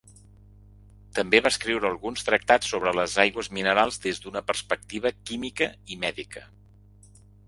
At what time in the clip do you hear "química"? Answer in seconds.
5.31-5.69